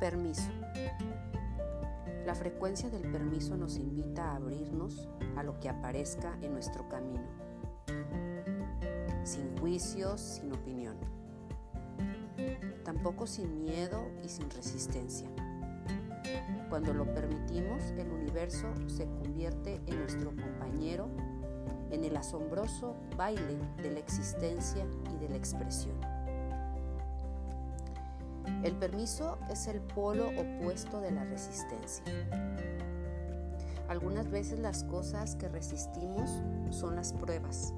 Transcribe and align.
Permiso. 0.00 0.50
La 2.24 2.34
frecuencia 2.34 2.88
del 2.88 3.02
permiso 3.02 3.54
nos 3.58 3.76
invita 3.76 4.30
a 4.30 4.36
abrirnos 4.36 5.10
a 5.36 5.42
lo 5.42 5.60
que 5.60 5.68
aparezca 5.68 6.38
en 6.40 6.54
nuestro 6.54 6.88
camino, 6.88 7.26
sin 9.22 9.54
juicios, 9.58 10.22
sin 10.22 10.54
opinión, 10.54 10.96
tampoco 12.82 13.26
sin 13.26 13.62
miedo 13.62 14.10
y 14.24 14.28
sin 14.30 14.48
resistencia. 14.48 15.28
Cuando 16.70 16.94
lo 16.94 17.04
permitimos, 17.12 17.82
el 17.98 18.10
universo 18.10 18.68
se 18.86 19.04
convierte 19.04 19.82
en 19.86 19.98
nuestro 19.98 20.30
compañero 20.30 21.10
en 21.90 22.04
el 22.04 22.16
asombroso 22.16 22.96
baile 23.18 23.58
de 23.82 23.90
la 23.90 23.98
existencia 23.98 24.86
y 25.12 25.18
de 25.18 25.28
la 25.28 25.36
expresión. 25.36 26.19
El 28.62 28.76
permiso 28.76 29.38
es 29.50 29.66
el 29.68 29.80
polo 29.80 30.28
opuesto 30.38 31.00
de 31.00 31.10
la 31.10 31.24
resistencia. 31.24 32.04
Algunas 33.88 34.30
veces 34.30 34.58
las 34.58 34.84
cosas 34.84 35.34
que 35.34 35.48
resistimos 35.48 36.30
son 36.70 36.94
las 36.94 37.14
pruebas, 37.14 37.72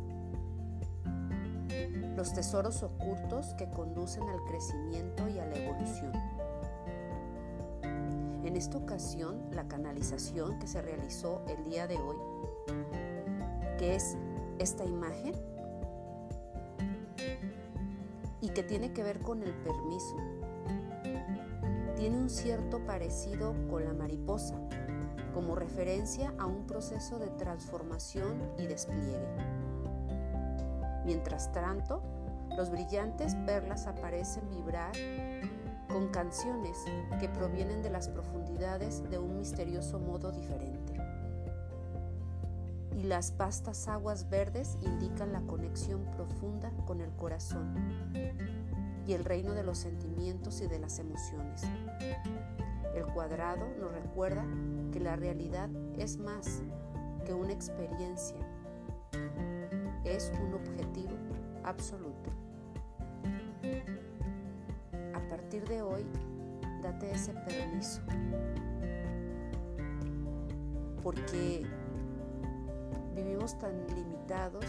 los 2.17 2.35
tesoros 2.35 2.83
ocultos 2.83 3.55
que 3.55 3.71
conducen 3.71 4.25
al 4.25 4.43
crecimiento 4.45 5.29
y 5.29 5.39
a 5.39 5.47
la 5.47 5.57
evolución. 5.57 6.13
En 8.45 8.57
esta 8.57 8.77
ocasión, 8.77 9.41
la 9.53 9.69
canalización 9.69 10.59
que 10.59 10.67
se 10.67 10.83
realizó 10.83 11.43
el 11.47 11.65
día 11.65 11.87
de 11.87 11.97
hoy, 11.97 12.17
que 13.79 13.95
es 13.95 14.17
esta 14.59 14.85
imagen 14.85 15.35
y 18.41 18.49
que 18.49 18.65
tiene 18.65 18.93
que 18.93 19.05
ver 19.05 19.21
con 19.21 19.43
el 19.43 19.53
permiso, 19.53 20.17
tiene 22.03 22.19
un 22.19 22.31
cierto 22.31 22.85
parecido 22.85 23.55
con 23.71 23.85
la 23.85 23.93
mariposa, 23.93 24.57
como 25.33 25.55
referencia 25.55 26.35
a 26.37 26.47
un 26.47 26.67
proceso 26.67 27.21
de 27.21 27.29
transformación 27.29 28.43
y 28.59 28.67
despliegue. 28.67 29.21
Mientras 31.05 31.53
tanto, 31.53 32.03
los 32.57 32.71
brillantes 32.71 33.37
perlas 33.47 33.87
aparecen 33.87 34.51
vibrar 34.51 34.91
con 35.93 36.09
canciones 36.09 36.77
que 37.21 37.29
provienen 37.29 37.83
de 37.83 37.91
las 37.91 38.09
profundidades 38.09 39.09
de 39.09 39.21
un 39.21 39.37
misterioso 39.37 40.01
modo 40.01 40.33
diferente. 40.33 40.95
Y 42.97 43.05
las 43.05 43.37
vastas 43.37 43.87
aguas 43.87 44.29
verdes 44.29 44.77
indican 44.81 45.33
la 45.33 45.43
conexión 45.43 46.05
profunda 46.17 46.73
con 46.85 47.01
el 47.01 47.13
corazón 47.13 48.03
y 49.07 49.15
el 49.15 49.25
reino 49.25 49.53
de 49.53 49.63
los 49.63 49.79
sentimientos 49.79 50.61
y 50.61 50.67
de 50.67 50.79
las 50.79 50.99
emociones. 50.99 51.63
El 52.95 53.07
cuadrado 53.07 53.67
nos 53.81 53.93
recuerda 53.93 54.45
que 54.93 55.01
la 55.01 55.17
realidad 55.17 55.71
es 55.99 56.19
más 56.19 56.63
que 57.25 57.33
una 57.33 57.53
experiencia, 57.53 58.37
es 60.05 60.33
un 60.43 60.55
objetivo 60.55 61.13
absoluto. 61.65 62.31
A 65.15 65.29
partir 65.29 65.67
de 65.69 65.83
hoy, 65.83 66.05
date 66.83 67.13
ese 67.13 67.33
permiso, 67.33 68.03
porque 71.03 71.65
vivimos 73.15 73.59
tan 73.59 73.87
limitados 73.95 74.67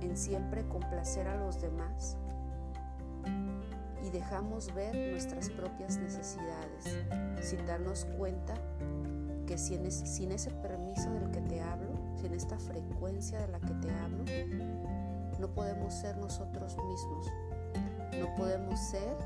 en 0.00 0.16
siempre 0.16 0.66
complacer 0.68 1.26
a 1.26 1.36
los 1.36 1.60
demás 1.60 2.16
y 4.04 4.10
dejamos 4.10 4.72
ver 4.74 4.94
nuestras 5.10 5.50
propias 5.50 5.98
necesidades 5.98 6.98
sin 7.40 7.64
darnos 7.66 8.04
cuenta 8.16 8.54
que 9.46 9.58
sin, 9.58 9.86
ese 9.86 10.50
permiso 10.50 11.10
del 11.10 11.30
que 11.30 11.40
te 11.40 11.60
hablo, 11.60 11.92
sin 12.20 12.32
esta 12.32 12.58
frecuencia 12.58 13.38
de 13.40 13.48
la 13.48 13.60
que 13.60 13.74
te 13.74 13.90
hablo, 13.90 14.24
no 15.38 15.48
podemos 15.48 15.94
ser 15.94 16.16
nosotros 16.18 16.76
mismos, 16.76 17.32
no 18.18 18.34
podemos 18.34 18.78
ser 18.80 19.16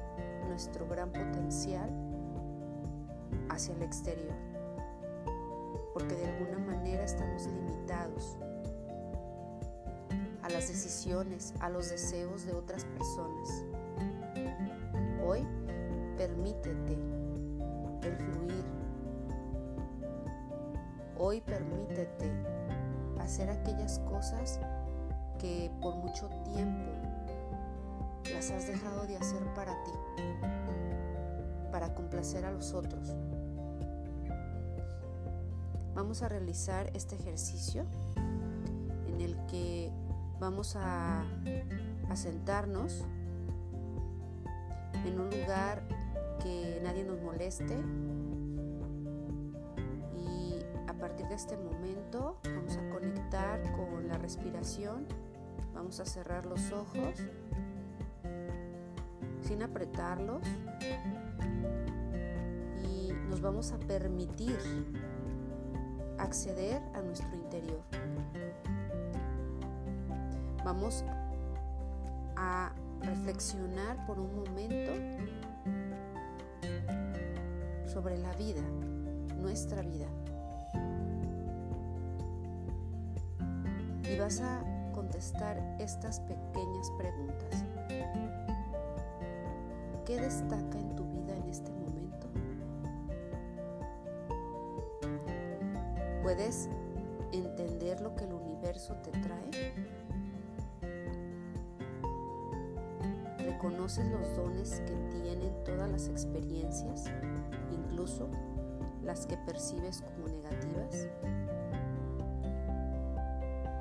nuestro 0.48 0.86
gran 0.86 1.10
potencial 1.10 1.90
hacia 3.48 3.74
el 3.74 3.82
exterior, 3.82 4.34
porque 5.94 6.14
de 6.14 6.26
alguna 6.26 6.58
manera 6.58 7.02
estamos 7.04 7.46
limitados 7.46 8.36
a 10.42 10.48
las 10.50 10.68
decisiones, 10.68 11.54
a 11.60 11.70
los 11.70 11.90
deseos 11.90 12.44
de 12.44 12.52
otras 12.52 12.84
personas. 12.84 13.64
Hoy 15.30 15.46
permítete 16.18 16.98
el 18.02 18.16
fluir. 18.16 18.64
Hoy 21.16 21.40
permítete 21.42 22.28
hacer 23.20 23.48
aquellas 23.48 24.00
cosas 24.00 24.58
que 25.38 25.70
por 25.80 25.94
mucho 25.94 26.28
tiempo 26.52 26.90
las 28.34 28.50
has 28.50 28.66
dejado 28.66 29.06
de 29.06 29.18
hacer 29.18 29.40
para 29.54 29.72
ti, 29.84 29.92
para 31.70 31.94
complacer 31.94 32.44
a 32.44 32.50
los 32.50 32.74
otros. 32.74 33.14
Vamos 35.94 36.22
a 36.24 36.28
realizar 36.28 36.90
este 36.92 37.14
ejercicio 37.14 37.84
en 39.06 39.20
el 39.20 39.36
que 39.46 39.92
vamos 40.40 40.74
a, 40.74 41.22
a 42.08 42.16
sentarnos 42.16 43.04
en 45.04 45.20
un 45.20 45.30
lugar 45.30 45.82
que 46.42 46.80
nadie 46.82 47.04
nos 47.04 47.20
moleste. 47.20 47.76
Y 50.16 50.58
a 50.88 50.94
partir 50.94 51.26
de 51.28 51.34
este 51.34 51.56
momento 51.56 52.38
vamos 52.44 52.76
a 52.76 52.90
conectar 52.90 53.62
con 53.72 54.08
la 54.08 54.18
respiración. 54.18 55.06
Vamos 55.74 56.00
a 56.00 56.04
cerrar 56.04 56.46
los 56.46 56.72
ojos 56.72 57.14
sin 59.42 59.62
apretarlos. 59.62 60.42
Y 62.84 63.12
nos 63.28 63.40
vamos 63.40 63.72
a 63.72 63.78
permitir 63.78 64.58
acceder 66.18 66.82
a 66.94 67.00
nuestro 67.00 67.34
interior. 67.34 67.80
Vamos 70.64 71.04
a 72.36 72.72
reflexionar 73.02 74.04
por 74.06 74.18
un 74.18 74.34
momento 74.34 74.92
sobre 77.86 78.18
la 78.18 78.32
vida, 78.34 78.62
nuestra 79.38 79.82
vida. 79.82 80.06
Y 84.08 84.18
vas 84.18 84.40
a 84.40 84.62
contestar 84.92 85.56
estas 85.78 86.20
pequeñas 86.20 86.90
preguntas. 86.98 87.64
¿Qué 90.04 90.20
destaca 90.20 90.78
en 90.78 90.96
tu 90.96 91.04
vida 91.04 91.36
en 91.36 91.48
este 91.48 91.70
momento? 91.70 92.26
¿Puedes 96.22 96.68
entender 97.32 98.00
lo 98.00 98.14
que 98.14 98.24
el 98.24 98.32
universo 98.34 98.94
te 98.96 99.10
trae? 99.10 99.74
¿Reconoces 103.62 104.06
los 104.06 104.36
dones 104.36 104.80
que 104.86 104.94
tienen 105.10 105.52
todas 105.66 105.90
las 105.90 106.08
experiencias, 106.08 107.04
incluso 107.70 108.30
las 109.02 109.26
que 109.26 109.36
percibes 109.36 110.00
como 110.00 110.28
negativas? 110.28 111.08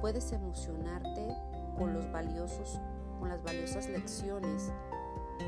Puedes 0.01 0.33
emocionarte 0.33 1.33
con 1.77 1.93
los 1.93 2.11
valiosos, 2.11 2.77
con 3.21 3.29
las 3.29 3.41
valiosas 3.41 3.87
lecciones 3.87 4.69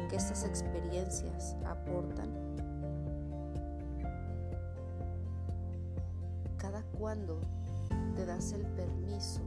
que 0.10 0.16
estas 0.16 0.46
experiencias 0.46 1.58
aportan. 1.66 2.30
Cada 6.58 6.84
cuando 6.98 7.42
te 8.16 8.26
das 8.26 8.54
el 8.54 8.66
permiso 8.66 9.42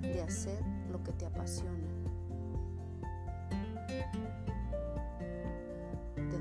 de 0.00 0.20
hacer 0.20 0.60
lo 0.90 1.00
que 1.04 1.12
te 1.12 1.26
apasiona. 1.26 2.03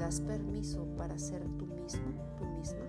Das 0.03 0.19
permiso 0.19 0.85
para 0.97 1.17
ser 1.17 1.41
tú 1.57 1.65
mismo, 1.65 2.11
tú 2.37 2.43
misma? 2.57 2.85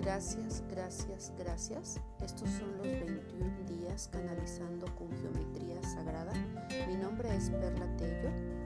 Gracias, 0.00 0.64
gracias, 0.70 1.30
gracias. 1.36 2.00
Estos 2.24 2.48
son 2.48 2.78
los 2.78 2.86
21 2.86 3.64
días 3.68 4.08
canalizando 4.10 4.86
con 4.96 5.12
geometría 5.18 5.82
sagrada. 5.82 6.32
Mi 6.88 6.96
nombre 6.96 7.36
es 7.36 7.50
Perla 7.50 7.86
Tello 7.98 8.65